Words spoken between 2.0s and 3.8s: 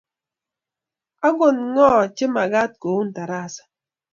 che komakat koun tarasa?